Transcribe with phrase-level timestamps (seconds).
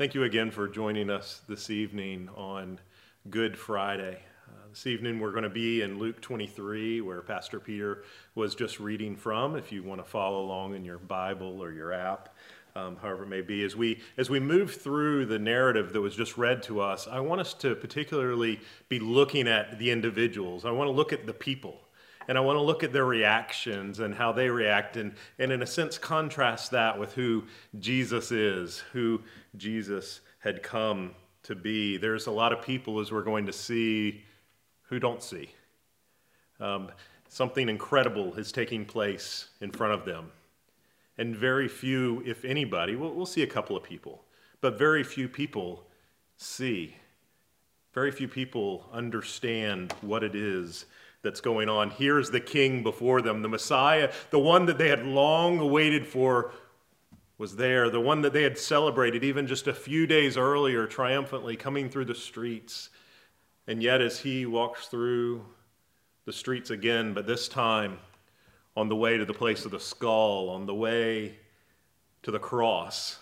[0.00, 2.78] Thank you again for joining us this evening on
[3.28, 4.22] Good Friday.
[4.48, 8.02] Uh, this evening we're going to be in Luke 23, where Pastor Peter
[8.34, 11.92] was just reading from, if you want to follow along in your Bible or your
[11.92, 12.34] app.
[12.74, 16.16] Um, however it may be, as we as we move through the narrative that was
[16.16, 18.58] just read to us, I want us to particularly
[18.88, 20.64] be looking at the individuals.
[20.64, 21.78] I want to look at the people
[22.30, 25.62] and I want to look at their reactions and how they react, and, and in
[25.62, 27.42] a sense, contrast that with who
[27.78, 29.20] Jesus is, who
[29.56, 31.12] Jesus had come
[31.44, 31.96] to be.
[31.96, 34.22] There's a lot of people, as we're going to see,
[34.82, 35.50] who don't see.
[36.58, 36.90] Um,
[37.28, 40.30] something incredible is taking place in front of them.
[41.16, 44.24] And very few, if anybody, we'll, we'll see a couple of people,
[44.60, 45.84] but very few people
[46.36, 46.96] see.
[47.92, 50.86] Very few people understand what it is
[51.22, 51.90] that's going on.
[51.90, 56.52] Here's the king before them, the Messiah, the one that they had long awaited for
[57.40, 61.56] was there, the one that they had celebrated even just a few days earlier, triumphantly
[61.56, 62.90] coming through the streets.
[63.66, 65.46] And yet, as he walks through
[66.26, 67.96] the streets again, but this time
[68.76, 71.38] on the way to the place of the skull, on the way
[72.24, 73.18] to the cross,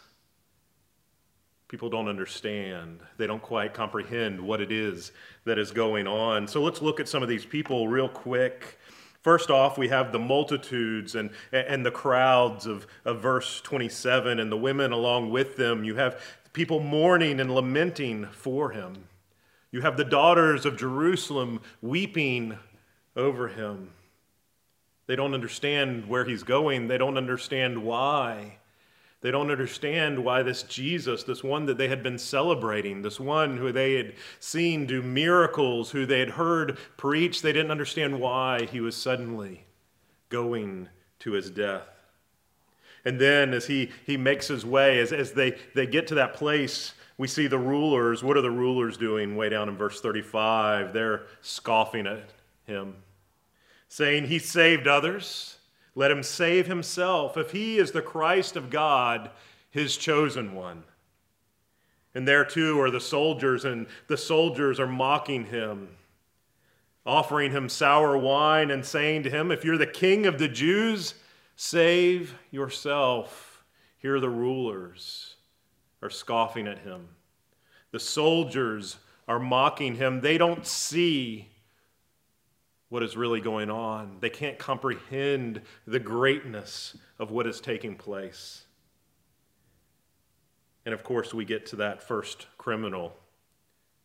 [1.69, 2.98] people don't understand.
[3.19, 5.12] They don't quite comprehend what it is
[5.44, 6.48] that is going on.
[6.48, 8.80] So let's look at some of these people real quick.
[9.29, 14.51] First off, we have the multitudes and, and the crowds of, of verse 27 and
[14.51, 15.84] the women along with them.
[15.84, 16.19] You have
[16.55, 19.05] people mourning and lamenting for him.
[19.71, 22.59] You have the daughters of Jerusalem weeping
[23.17, 23.91] over him.
[25.06, 28.56] They don't understand where he's going, they don't understand why.
[29.20, 33.56] They don't understand why this Jesus, this one that they had been celebrating, this one
[33.56, 38.66] who they had seen do miracles, who they had heard preach, they didn't understand why
[38.66, 39.64] he was suddenly
[40.28, 40.88] going
[41.20, 41.88] to his death.
[43.05, 46.34] And then as he, he makes his way, as, as they, they get to that
[46.34, 48.22] place, we see the rulers.
[48.22, 49.34] What are the rulers doing?
[49.34, 50.92] Way down in verse 35.
[50.92, 52.30] They're scoffing at
[52.66, 52.97] him,
[53.88, 55.57] saying, He saved others
[55.98, 59.32] let him save himself if he is the Christ of God,
[59.69, 60.84] his chosen one.
[62.14, 65.88] And there too are the soldiers, and the soldiers are mocking him,
[67.04, 71.14] offering him sour wine and saying to him, If you're the king of the Jews,
[71.56, 73.64] save yourself.
[73.97, 75.34] Here the rulers
[76.00, 77.08] are scoffing at him.
[77.91, 80.20] The soldiers are mocking him.
[80.20, 81.48] They don't see
[82.88, 84.16] what is really going on.
[84.21, 88.65] They can't comprehend the greatness of what is taking place.
[90.84, 93.15] And of course, we get to that first criminal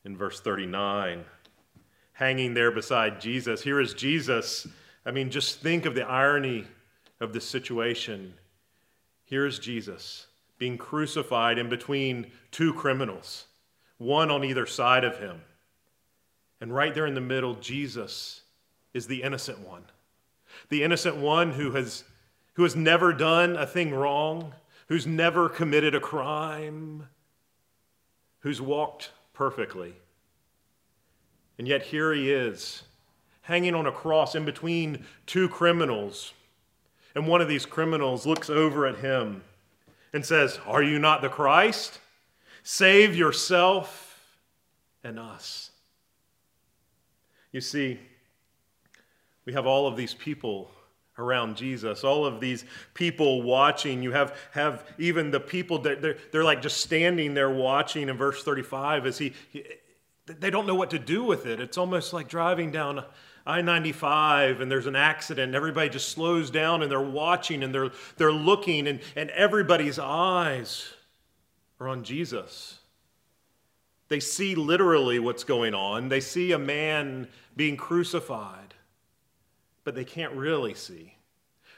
[0.04, 1.24] in verse 39,
[2.12, 3.62] hanging there beside Jesus.
[3.62, 4.68] Here is Jesus.
[5.06, 6.68] I mean, just think of the irony
[7.22, 8.34] of the situation.
[9.24, 10.28] Here's Jesus
[10.60, 13.46] being crucified in between two criminals,
[13.98, 15.42] one on either side of him.
[16.62, 18.43] And right there in the middle, Jesus
[18.94, 19.84] is the innocent one.
[20.70, 22.04] The innocent one who has,
[22.54, 24.54] who has never done a thing wrong,
[24.88, 27.08] who's never committed a crime,
[28.40, 29.94] who's walked perfectly.
[31.58, 32.84] And yet here he is,
[33.42, 36.34] hanging on a cross in between two criminals.
[37.16, 39.44] And one of these criminals looks over at him
[40.14, 42.00] and says, Are you not the Christ?
[42.64, 44.38] Save yourself
[45.04, 45.72] and us.
[47.52, 48.00] You see,
[49.46, 50.72] we have all of these people
[51.18, 54.02] around Jesus, all of these people watching.
[54.02, 58.18] You have, have even the people that they're, they're like just standing there watching in
[58.18, 59.64] verse 35 as he, he
[60.26, 61.60] they don't know what to do with it.
[61.60, 63.04] It's almost like driving down
[63.46, 67.76] I 95 and there's an accident, and everybody just slows down and they're watching and
[67.76, 70.94] they're, they're looking, and, and everybody's eyes
[71.80, 72.80] are on Jesus.
[74.08, 78.73] They see literally what's going on, they see a man being crucified
[79.84, 81.16] but they can't really see.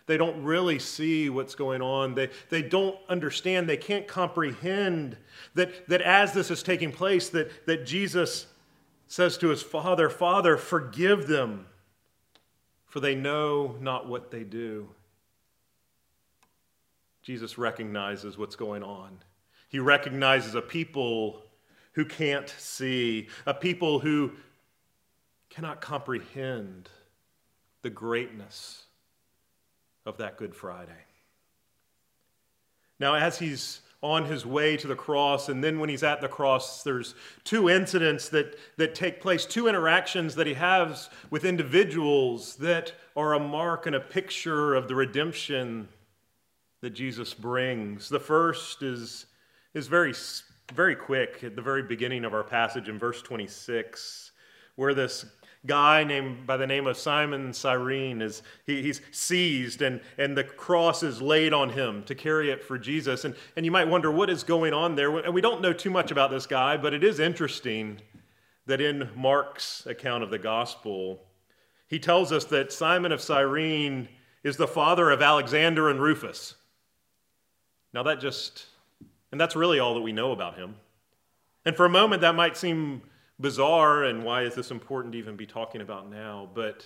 [0.07, 2.13] They don't really see what's going on.
[2.13, 5.17] They, they don't understand, they can't comprehend
[5.55, 8.45] that, that as this is taking place, that, that Jesus
[9.07, 11.65] says to his Father, Father, forgive them,
[12.85, 14.89] for they know not what they do.
[17.23, 19.17] Jesus recognizes what's going on.
[19.69, 21.41] He recognizes a people
[21.93, 24.31] who can't see, a people who
[25.49, 26.89] cannot comprehend
[27.85, 28.81] the greatness
[30.07, 31.05] of that Good Friday.
[32.99, 36.27] Now, as he's on his way to the cross, and then when he's at the
[36.27, 42.55] cross, there's two incidents that, that take place, two interactions that he has with individuals
[42.55, 45.87] that are a mark and a picture of the redemption
[46.81, 48.09] that Jesus brings.
[48.09, 49.27] The first is,
[49.75, 50.15] is very
[50.73, 54.31] very quick at the very beginning of our passage in verse 26,
[54.75, 55.27] where this
[55.65, 60.43] guy named by the name of Simon Cyrene is he, he's seized and, and the
[60.43, 63.25] cross is laid on him to carry it for Jesus.
[63.25, 65.17] And, and you might wonder what is going on there.
[65.17, 67.99] And we don't know too much about this guy, but it is interesting
[68.65, 71.21] that in Mark's account of the gospel,
[71.87, 74.07] he tells us that Simon of Cyrene
[74.43, 76.55] is the father of Alexander and Rufus.
[77.93, 78.65] Now that just,
[79.31, 80.75] and that's really all that we know about him.
[81.65, 83.01] And for a moment, that might seem
[83.39, 86.49] bizarre and why is this important to even be talking about now?
[86.53, 86.85] But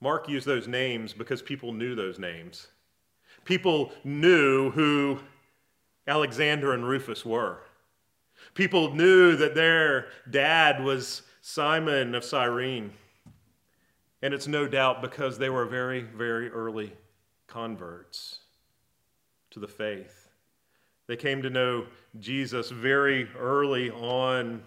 [0.00, 2.68] Mark used those names because people knew those names.
[3.44, 5.18] People knew who
[6.06, 7.60] Alexander and Rufus were.
[8.54, 12.92] People knew that their dad was Simon of Cyrene.
[14.22, 16.92] And it's no doubt because they were very, very early
[17.46, 18.40] converts
[19.50, 20.28] to the faith.
[21.06, 21.86] They came to know
[22.18, 24.62] Jesus very early on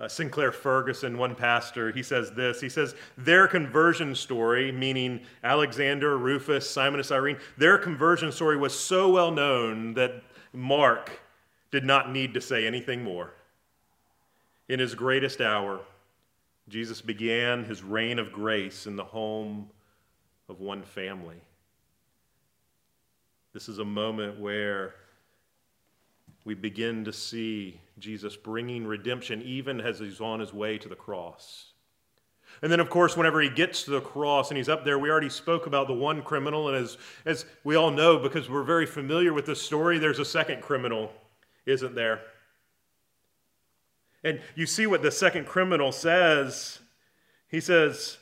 [0.00, 2.60] uh, Sinclair Ferguson, one pastor, he says this.
[2.60, 8.78] He says, Their conversion story, meaning Alexander, Rufus, Simon of Cyrene, their conversion story was
[8.78, 10.22] so well known that
[10.52, 11.20] Mark
[11.70, 13.32] did not need to say anything more.
[14.68, 15.80] In his greatest hour,
[16.68, 19.68] Jesus began his reign of grace in the home
[20.48, 21.40] of one family.
[23.52, 24.94] This is a moment where
[26.44, 30.96] we begin to see Jesus bringing redemption even as he's on his way to the
[30.96, 31.72] cross.
[32.62, 35.10] And then, of course, whenever he gets to the cross and he's up there, we
[35.10, 36.68] already spoke about the one criminal.
[36.68, 40.24] And as, as we all know, because we're very familiar with this story, there's a
[40.24, 41.12] second criminal,
[41.66, 42.22] isn't there?
[44.24, 46.80] And you see what the second criminal says.
[47.48, 48.18] He says,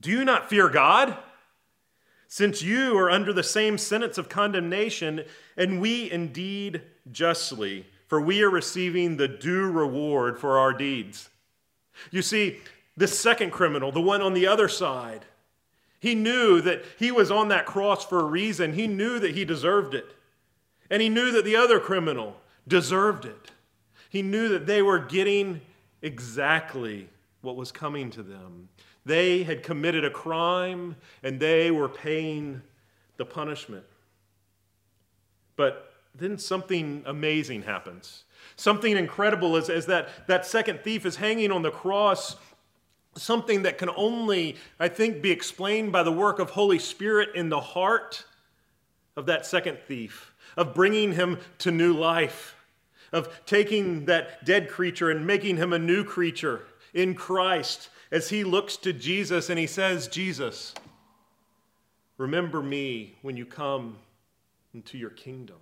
[0.00, 1.16] Do you not fear God?
[2.28, 5.24] since you are under the same sentence of condemnation,
[5.56, 11.28] and we indeed justly, for we are receiving the due reward for our deeds.
[12.10, 12.58] You see,
[12.96, 15.24] this second criminal, the one on the other side,
[16.00, 18.72] he knew that he was on that cross for a reason.
[18.72, 20.06] He knew that he deserved it.
[20.90, 23.50] And he knew that the other criminal deserved it.
[24.08, 25.60] He knew that they were getting
[26.00, 27.08] exactly
[27.42, 28.68] what was coming to them.
[29.04, 32.62] They had committed a crime and they were paying
[33.16, 33.84] the punishment.
[35.56, 35.87] But
[36.18, 38.24] then something amazing happens.
[38.56, 42.36] Something incredible is as that, that second thief is hanging on the cross,
[43.16, 47.48] something that can only, I think, be explained by the work of Holy Spirit in
[47.48, 48.24] the heart
[49.16, 52.56] of that second thief, of bringing him to new life,
[53.12, 58.44] of taking that dead creature and making him a new creature in Christ as he
[58.44, 60.74] looks to Jesus and he says, Jesus,
[62.16, 63.98] remember me when you come
[64.74, 65.58] into your kingdom.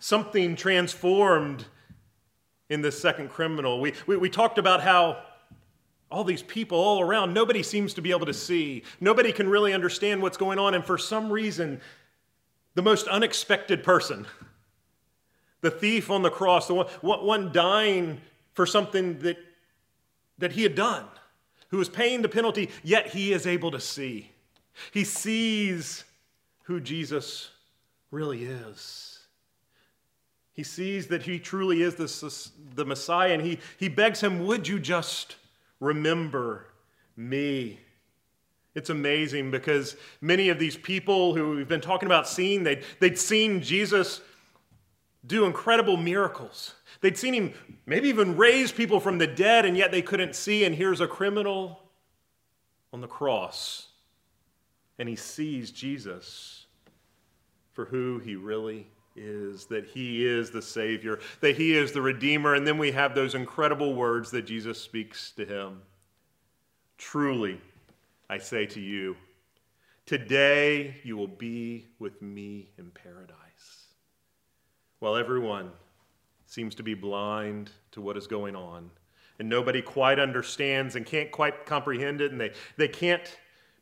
[0.00, 1.66] Something transformed
[2.68, 3.80] in this second criminal.
[3.80, 5.22] We, we, we talked about how
[6.10, 8.82] all these people all around, nobody seems to be able to see.
[9.00, 10.74] Nobody can really understand what's going on.
[10.74, 11.80] And for some reason,
[12.74, 14.26] the most unexpected person,
[15.62, 18.20] the thief on the cross, the one, one dying
[18.52, 19.38] for something that,
[20.38, 21.04] that he had done,
[21.70, 24.30] who is paying the penalty, yet he is able to see.
[24.92, 26.04] He sees
[26.64, 27.50] who Jesus
[28.10, 29.15] really is.
[30.56, 34.66] He sees that he truly is the, the Messiah, and he, he begs him, Would
[34.66, 35.36] you just
[35.80, 36.68] remember
[37.14, 37.78] me?
[38.74, 43.18] It's amazing because many of these people who we've been talking about seeing, they'd, they'd
[43.18, 44.22] seen Jesus
[45.26, 46.74] do incredible miracles.
[47.02, 47.54] They'd seen him
[47.84, 50.64] maybe even raise people from the dead, and yet they couldn't see.
[50.64, 51.80] And here's a criminal
[52.94, 53.88] on the cross,
[54.98, 56.64] and he sees Jesus
[57.72, 62.54] for who he really is that he is the Savior, that he is the Redeemer.
[62.54, 65.82] And then we have those incredible words that Jesus speaks to him
[66.98, 67.60] Truly,
[68.30, 69.16] I say to you,
[70.06, 73.36] today you will be with me in paradise.
[74.98, 75.70] While everyone
[76.46, 78.90] seems to be blind to what is going on.
[79.38, 83.36] And nobody quite understands and can't quite comprehend it, and they, they can't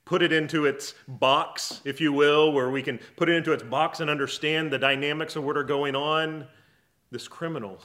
[0.05, 3.63] put it into its box, if you will, where we can put it into its
[3.63, 6.47] box and understand the dynamics of what are going on.
[7.11, 7.83] This criminal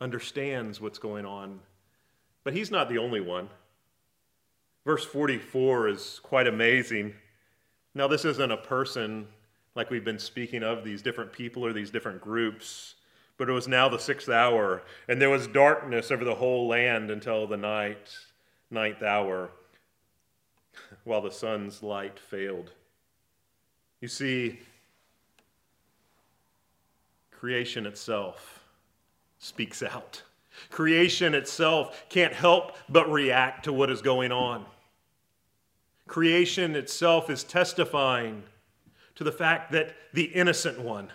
[0.00, 1.60] understands what's going on,
[2.44, 3.48] but he's not the only one.
[4.84, 7.14] Verse 44 is quite amazing.
[7.94, 9.28] Now, this isn't a person
[9.74, 12.94] like we've been speaking of, these different people or these different groups.
[13.38, 17.10] But it was now the sixth hour, and there was darkness over the whole land
[17.10, 18.10] until the night,
[18.70, 19.50] ninth hour,
[21.04, 22.70] while the sun's light failed.
[24.00, 24.60] You see,
[27.30, 28.64] creation itself
[29.38, 30.22] speaks out.
[30.70, 34.64] Creation itself can't help but react to what is going on.
[36.06, 38.42] Creation itself is testifying
[39.14, 41.10] to the fact that the innocent one,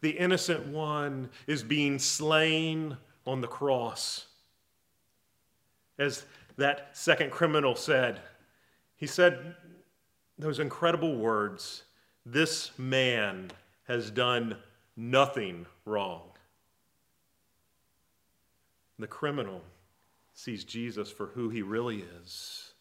[0.00, 2.96] the innocent one, is being slain
[3.26, 4.26] on the cross.
[5.98, 6.24] As
[6.56, 8.20] that second criminal said,
[9.02, 9.56] he said
[10.38, 11.82] those incredible words
[12.24, 13.50] This man
[13.88, 14.56] has done
[14.96, 16.30] nothing wrong.
[19.00, 19.60] The criminal
[20.34, 22.74] sees Jesus for who he really is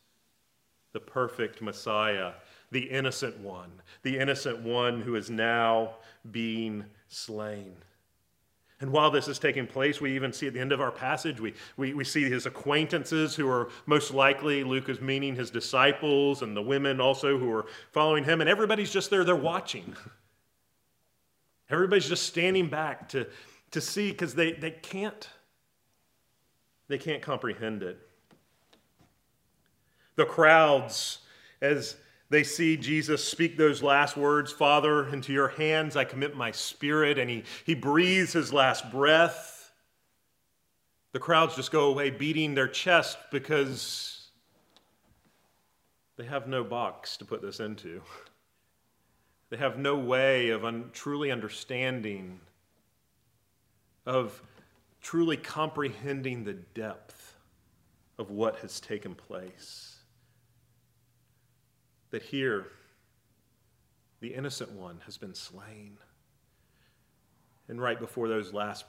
[0.93, 2.33] the perfect Messiah,
[2.69, 3.71] the innocent one,
[4.03, 5.95] the innocent one who is now
[6.31, 7.73] being slain.
[8.81, 11.39] And while this is taking place, we even see at the end of our passage,
[11.39, 16.41] we, we, we see his acquaintances who are most likely, Luke is meaning his disciples
[16.41, 19.95] and the women also who are following him, and everybody's just there, they're watching.
[21.69, 23.27] Everybody's just standing back to,
[23.69, 25.29] to see because they, they can't
[26.91, 27.97] they can't comprehend it.
[30.17, 31.19] The crowds,
[31.61, 31.95] as
[32.31, 37.19] they see Jesus speak those last words, Father, into your hands I commit my spirit,
[37.19, 39.69] and he, he breathes his last breath.
[41.11, 44.29] The crowds just go away beating their chest because
[46.15, 48.01] they have no box to put this into.
[49.49, 52.39] They have no way of un- truly understanding,
[54.05, 54.41] of
[55.01, 57.35] truly comprehending the depth
[58.17, 59.90] of what has taken place.
[62.11, 62.67] That here,
[64.19, 65.97] the innocent one has been slain.
[67.67, 68.85] And right before those last,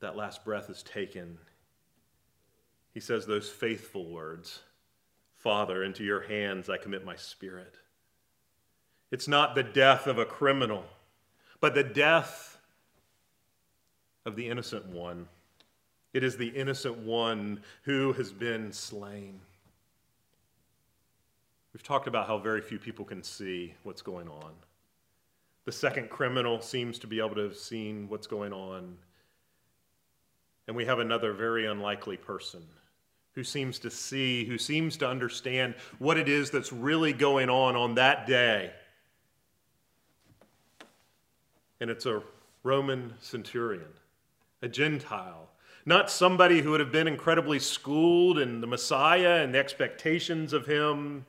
[0.00, 1.38] that last breath is taken,
[2.92, 4.60] he says those faithful words
[5.36, 7.74] Father, into your hands I commit my spirit.
[9.10, 10.84] It's not the death of a criminal,
[11.60, 12.58] but the death
[14.24, 15.26] of the innocent one.
[16.14, 19.40] It is the innocent one who has been slain.
[21.72, 24.52] We've talked about how very few people can see what's going on.
[25.64, 28.96] The second criminal seems to be able to have seen what's going on.
[30.66, 32.62] And we have another very unlikely person
[33.34, 37.76] who seems to see, who seems to understand what it is that's really going on
[37.76, 38.70] on that day.
[41.80, 42.22] And it's a
[42.62, 43.88] Roman centurion
[44.64, 45.48] a Gentile,
[45.84, 50.66] not somebody who would have been incredibly schooled in the Messiah and the expectations of
[50.66, 51.26] him.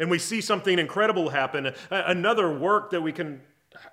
[0.00, 1.74] And we see something incredible happen.
[1.90, 3.42] Another work that we can,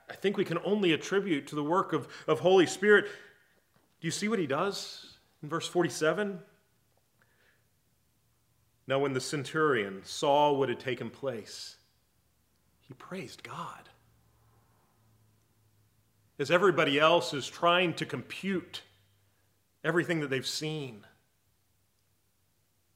[0.10, 3.06] I think we can only attribute to the work of, of Holy Spirit.
[4.00, 6.40] Do you see what he does in verse 47?
[8.88, 11.76] Now, when the centurion saw what had taken place,
[12.80, 13.90] he praised God
[16.40, 18.82] as everybody else is trying to compute
[19.84, 21.06] everything that they've seen.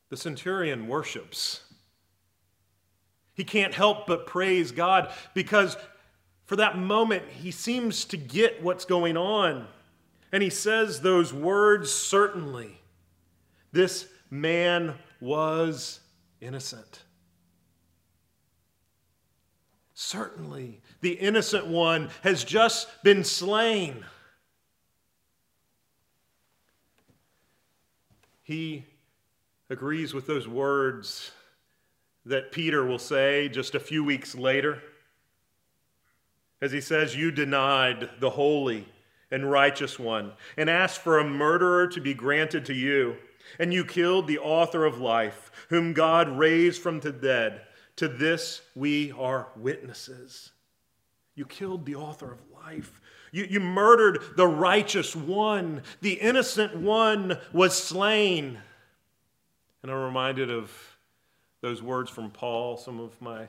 [0.08, 1.64] The centurion worships.
[3.42, 5.76] He can't help but praise God because
[6.46, 9.66] for that moment he seems to get what's going on.
[10.32, 12.80] And he says those words certainly.
[13.72, 16.02] This man was
[16.40, 17.02] innocent.
[19.96, 24.06] Certainly, the innocent one has just been slain.
[28.44, 28.86] He
[29.68, 31.32] agrees with those words
[32.26, 34.82] that Peter will say just a few weeks later.
[36.62, 38.88] As he says, You denied the holy
[39.32, 43.16] and righteous one and asked for a murderer to be granted to you,
[43.58, 47.62] and you killed the author of life, whom God raised from the dead.
[47.98, 50.52] To this we are witnesses.
[51.36, 53.02] You killed the author of life.
[53.32, 55.84] You, you murdered the righteous one.
[56.02, 58.60] The innocent one was slain.
[59.82, 60.72] And I'm reminded of
[61.62, 63.48] those words from Paul, some of my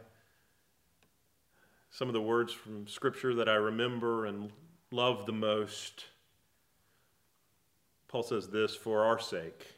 [1.90, 4.50] some of the words from scripture that I remember and
[4.90, 6.07] love the most.
[8.09, 9.75] Paul says this for our sake.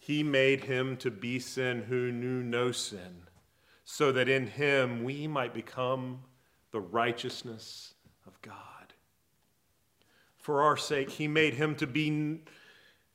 [0.00, 3.28] He made him to be sin who knew no sin
[3.84, 6.20] so that in him we might become
[6.72, 7.94] the righteousness
[8.26, 8.92] of God.
[10.36, 12.40] For our sake, he made him to be,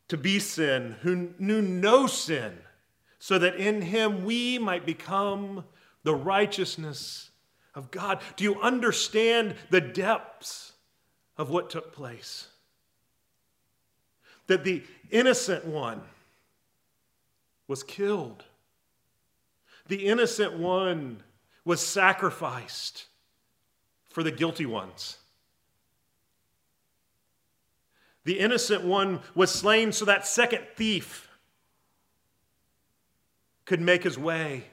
[0.07, 2.57] to be sin who knew no sin,
[3.23, 5.63] so that in him we might become
[6.03, 7.29] the righteousness
[7.73, 8.19] of God.
[8.35, 10.73] Do you understand the depths
[11.37, 12.49] of what took place?
[14.47, 16.01] That the innocent one
[17.69, 18.43] was killed
[19.87, 21.21] the innocent one
[21.65, 23.05] was sacrificed
[24.09, 25.17] for the guilty ones.
[28.23, 31.27] The innocent one was slain so that second thief
[33.65, 34.65] could make his way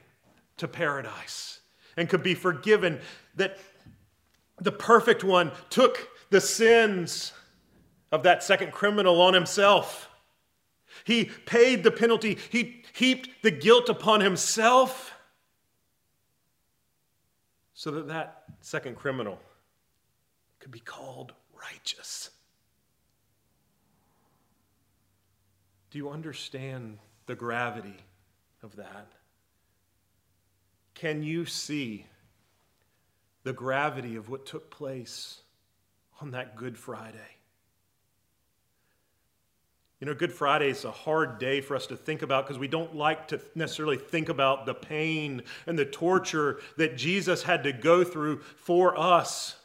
[0.57, 1.59] to paradise
[1.97, 2.99] and could be forgiven.
[3.35, 3.57] That
[4.59, 7.33] the perfect one took the sins
[8.11, 10.09] of that second criminal on himself.
[11.03, 15.13] He paid the penalty, he heaped the guilt upon himself
[17.73, 19.39] so that that second criminal
[20.59, 22.29] could be called righteous.
[25.89, 27.97] Do you understand the gravity
[28.63, 29.11] of that?
[30.93, 32.05] Can you see
[33.43, 35.41] the gravity of what took place
[36.21, 37.17] on that Good Friday?
[39.99, 42.67] You know, Good Friday is a hard day for us to think about because we
[42.67, 47.71] don't like to necessarily think about the pain and the torture that Jesus had to
[47.71, 49.55] go through for us.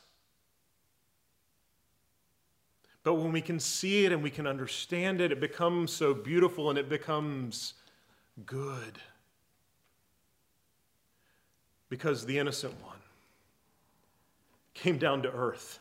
[3.03, 6.69] But when we can see it and we can understand it, it becomes so beautiful
[6.69, 7.73] and it becomes
[8.45, 8.99] good.
[11.89, 12.99] Because the innocent one
[14.75, 15.79] came down to earth.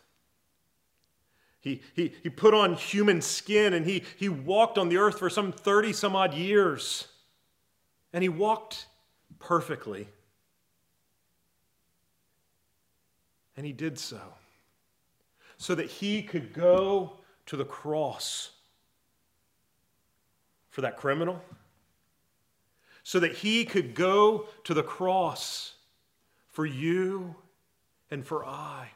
[1.60, 5.30] He, he, he put on human skin and he, he walked on the earth for
[5.30, 7.08] some 30 some odd years.
[8.14, 8.86] And he walked
[9.40, 10.08] perfectly.
[13.58, 14.20] And he did so
[15.58, 17.14] so that he could go
[17.46, 18.52] to the cross
[20.70, 21.42] for that criminal,
[23.08, 25.76] so that he could go to the cross
[26.50, 27.36] for you
[28.10, 28.88] and for I.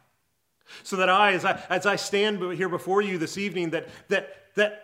[0.82, 4.34] So that I, as I, as I stand here before you this evening, that, that,
[4.56, 4.82] that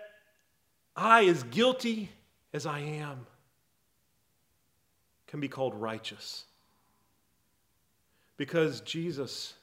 [0.95, 2.11] I, as guilty
[2.53, 3.25] as I am,
[5.25, 6.43] can be called righteous.
[8.37, 9.55] Because Jesus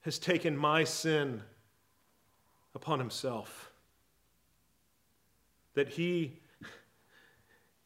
[0.00, 1.44] has taken my sin
[2.74, 3.70] upon himself.
[5.74, 6.40] That he,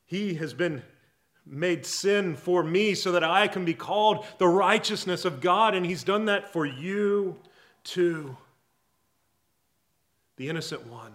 [0.09, 0.83] he has been
[1.47, 5.87] made sin for me so that I can be called the righteousness of God, and
[5.87, 7.37] he's done that for you
[7.85, 8.37] too.
[10.37, 11.13] The innocent one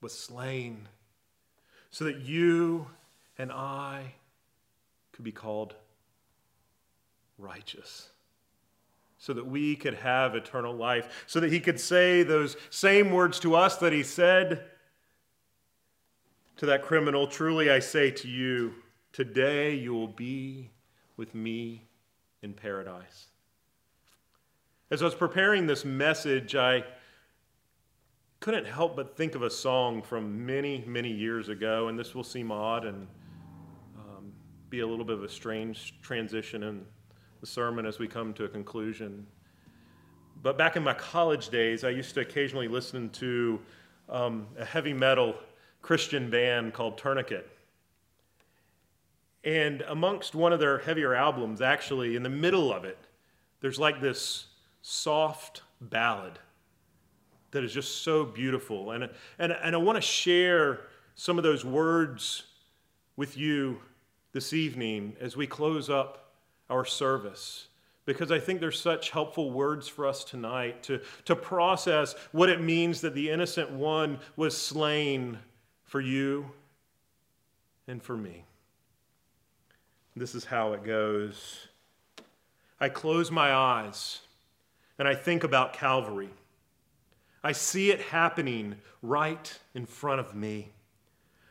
[0.00, 0.88] was slain
[1.90, 2.86] so that you
[3.36, 4.14] and I
[5.12, 5.74] could be called
[7.38, 8.08] righteous
[9.18, 13.40] so that we could have eternal life, so that he could say those same words
[13.40, 14.62] to us that he said
[16.56, 18.74] to that criminal Truly I say to you,
[19.12, 20.70] today you will be
[21.16, 21.84] with me
[22.42, 23.26] in paradise.
[24.90, 26.84] As I was preparing this message, I
[28.40, 32.24] couldn't help but think of a song from many, many years ago, and this will
[32.24, 33.06] seem odd and
[33.98, 34.32] um,
[34.70, 36.84] be a little bit of a strange transition in
[37.40, 39.26] the sermon as we come to a conclusion.
[40.42, 43.60] But back in my college days, I used to occasionally listen to
[44.08, 45.34] um, a heavy metal
[45.86, 47.48] Christian band called Tourniquet.
[49.44, 52.98] And amongst one of their heavier albums, actually, in the middle of it,
[53.60, 54.46] there's like this
[54.82, 56.40] soft ballad
[57.52, 58.90] that is just so beautiful.
[58.90, 60.80] And, and, and I want to share
[61.14, 62.42] some of those words
[63.14, 63.80] with you
[64.32, 66.32] this evening as we close up
[66.68, 67.68] our service
[68.06, 72.60] because I think there's such helpful words for us tonight to, to process what it
[72.60, 75.38] means that the innocent one was slain
[75.86, 76.50] for you
[77.88, 78.44] and for me.
[80.14, 81.68] This is how it goes.
[82.80, 84.20] I close my eyes
[84.98, 86.30] and I think about Calvary.
[87.42, 90.72] I see it happening right in front of me.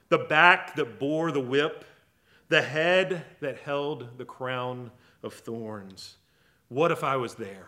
[0.09, 1.85] The back that bore the whip,
[2.49, 4.91] the head that held the crown
[5.23, 6.17] of thorns.
[6.67, 7.67] What if I was there?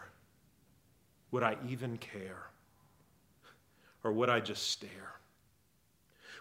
[1.32, 2.50] Would I even care?
[4.04, 5.17] Or would I just stare?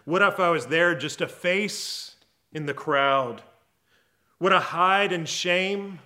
[0.07, 2.15] What if I was there just a face
[2.53, 3.41] in the crowd?
[4.39, 5.99] Would I hide in shame?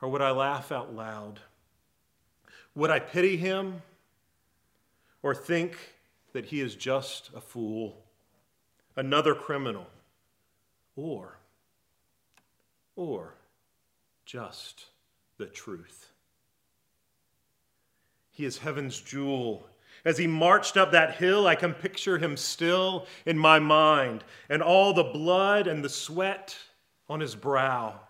[0.00, 1.40] Or would I laugh out loud?
[2.76, 3.82] Would I pity him?
[5.20, 5.78] Or think
[6.32, 8.04] that he is just a fool,
[8.94, 9.88] another criminal?
[10.94, 11.38] Or,
[12.94, 13.34] or,
[14.24, 14.86] just
[15.38, 16.12] the truth.
[18.30, 19.66] He is heaven's jewel.
[20.04, 24.62] As he marched up that hill, I can picture him still in my mind, and
[24.62, 26.56] all the blood and the sweat
[27.08, 28.00] on his brow.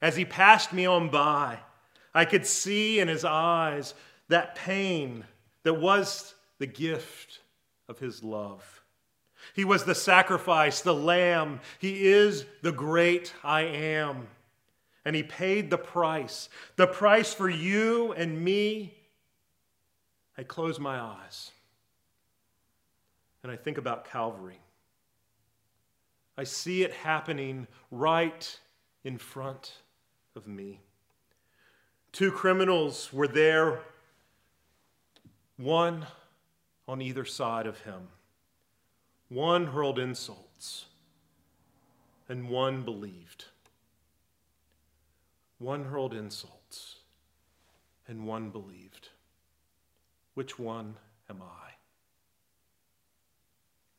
[0.00, 1.58] As he passed me on by,
[2.14, 3.94] I could see in his eyes
[4.28, 5.24] that pain
[5.62, 7.40] that was the gift
[7.88, 8.82] of his love.
[9.54, 11.60] He was the sacrifice, the lamb.
[11.78, 14.28] He is the great I am
[15.04, 18.94] and he paid the price, the price for you and me.
[20.36, 21.52] I close my eyes
[23.42, 24.60] and I think about Calvary.
[26.36, 28.58] I see it happening right
[29.04, 29.74] in front
[30.34, 30.80] of me.
[32.12, 33.80] Two criminals were there,
[35.56, 36.06] one
[36.86, 38.08] on either side of him.
[39.28, 40.86] One hurled insults,
[42.28, 43.46] and one believed.
[45.58, 46.96] One hurled insults,
[48.06, 49.08] and one believed.
[50.34, 50.96] Which one
[51.28, 51.70] am I?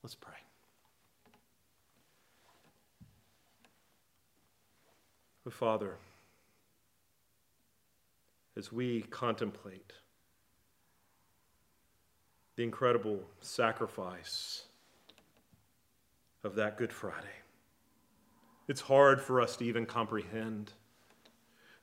[0.01, 0.33] Let's pray.
[5.45, 5.97] Oh, Father,
[8.57, 9.93] as we contemplate
[12.55, 14.63] the incredible sacrifice
[16.43, 17.27] of that Good Friday,
[18.67, 20.71] it's hard for us to even comprehend.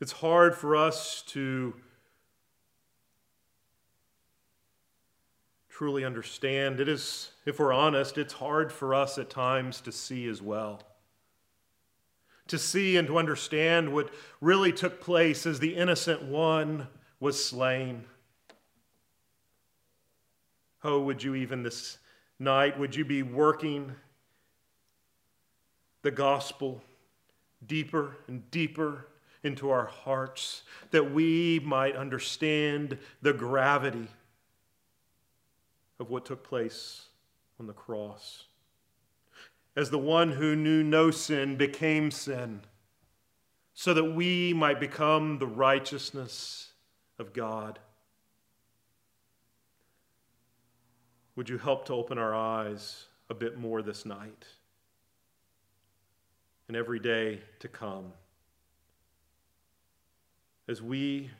[0.00, 1.74] It's hard for us to
[5.80, 6.78] truly understand.
[6.78, 10.82] It is, if we're honest, it's hard for us at times to see as well.
[12.48, 14.10] To see and to understand what
[14.42, 16.86] really took place as the innocent one
[17.18, 18.04] was slain.
[20.84, 21.96] Oh, would you even this
[22.38, 23.94] night, would you be working
[26.02, 26.82] the gospel
[27.66, 29.06] deeper and deeper
[29.42, 34.08] into our hearts that we might understand the gravity
[36.00, 37.02] of what took place
[37.60, 38.46] on the cross.
[39.76, 42.62] As the one who knew no sin became sin,
[43.74, 46.72] so that we might become the righteousness
[47.18, 47.78] of God.
[51.36, 54.44] Would you help to open our eyes a bit more this night
[56.68, 58.12] and every day to come?
[60.68, 61.30] As we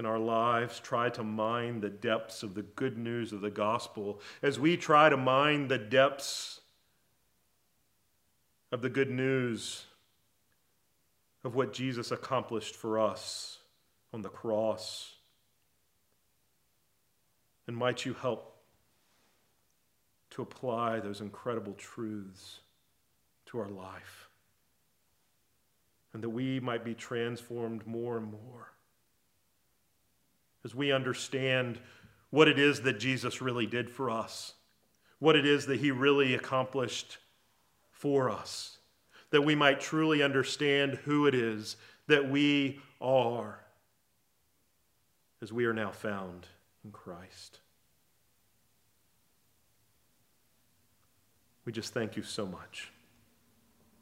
[0.00, 4.18] in our lives try to mine the depths of the good news of the gospel,
[4.40, 6.62] as we try to mine the depths
[8.72, 9.84] of the good news
[11.44, 13.58] of what Jesus accomplished for us
[14.14, 15.16] on the cross.
[17.66, 18.56] And might you help
[20.30, 22.60] to apply those incredible truths
[23.46, 24.30] to our life,
[26.14, 28.70] and that we might be transformed more and more
[30.64, 31.78] as we understand
[32.30, 34.54] what it is that Jesus really did for us,
[35.18, 37.18] what it is that he really accomplished
[37.90, 38.78] for us,
[39.30, 43.60] that we might truly understand who it is that we are
[45.42, 46.46] as we are now found
[46.84, 47.60] in Christ.
[51.64, 52.90] We just thank you so much.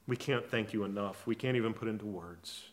[0.07, 1.27] We can't thank you enough.
[1.27, 2.71] We can't even put into words.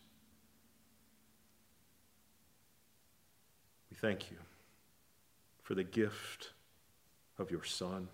[4.06, 4.38] Thank you
[5.64, 6.52] for the gift
[7.40, 8.08] of your Son,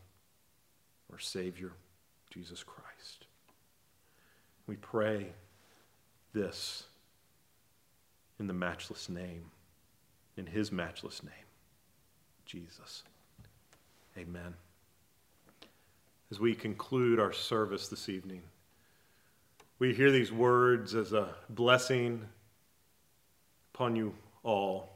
[1.12, 1.74] our Savior,
[2.30, 3.26] Jesus Christ.
[4.68, 5.34] We pray
[6.34, 6.86] this
[8.40, 9.52] in the matchless name,
[10.38, 11.34] in his matchless name,
[12.46, 13.04] Jesus.
[14.18, 14.54] Amen.
[16.32, 18.44] As we conclude our service this evening,
[19.78, 22.22] we hear these words as a blessing
[23.74, 24.91] upon you all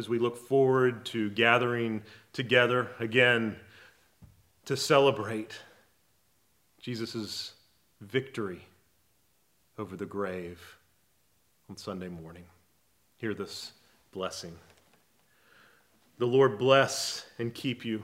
[0.00, 3.54] as we look forward to gathering together again
[4.64, 5.60] to celebrate
[6.78, 7.52] Jesus'
[8.00, 8.64] victory
[9.76, 10.78] over the grave
[11.68, 12.44] on Sunday morning.
[13.18, 13.72] Hear this
[14.10, 14.56] blessing.
[16.16, 18.02] The Lord bless and keep you.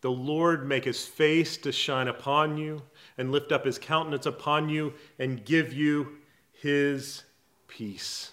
[0.00, 2.82] The Lord make his face to shine upon you
[3.16, 6.18] and lift up his countenance upon you and give you
[6.54, 7.22] his
[7.68, 8.32] peace.